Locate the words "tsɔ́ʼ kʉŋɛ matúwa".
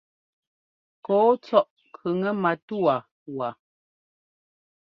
1.43-2.95